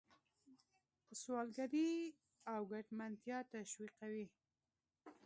سوداګري 1.21 1.91
او 2.53 2.59
ګټمنتیا 2.71 3.37
تشویقوي. 3.53 4.27